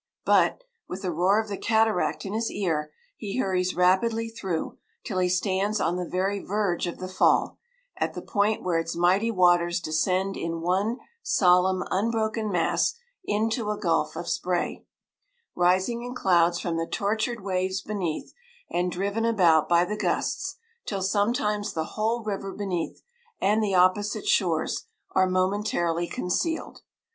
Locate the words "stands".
5.29-5.79